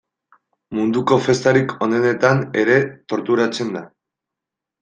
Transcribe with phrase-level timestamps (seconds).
[0.77, 2.81] Munduko festarik onenetan ere
[3.15, 3.89] torturatzen da.